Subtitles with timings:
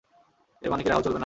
[0.61, 1.19] এর মানে কি রাহুল চলবে না।